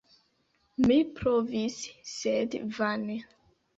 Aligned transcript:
Mi 0.85 0.97
provis, 1.19 1.77
sed 2.13 2.57
vane. 2.79 3.19